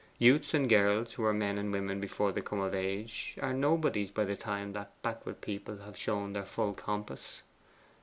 Youths 0.17 0.55
and 0.55 0.67
girls 0.67 1.13
who 1.13 1.23
are 1.25 1.31
men 1.31 1.59
and 1.59 1.71
women 1.71 1.99
before 1.99 2.31
they 2.31 2.41
come 2.41 2.59
of 2.59 2.73
age 2.73 3.37
are 3.39 3.53
nobodies 3.53 4.09
by 4.09 4.25
the 4.25 4.35
time 4.35 4.73
that 4.73 4.99
backward 5.03 5.41
people 5.41 5.77
have 5.83 5.95
shown 5.95 6.33
their 6.33 6.41
full 6.43 6.73
compass. 6.73 7.43